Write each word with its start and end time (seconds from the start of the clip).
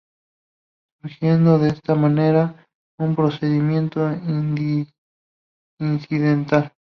Surgiendo 0.99 1.59
de 1.59 1.67
esta 1.69 1.93
manera 1.93 2.65
un 2.97 3.15
procedimiento 3.15 4.01
incidental. 5.79 6.73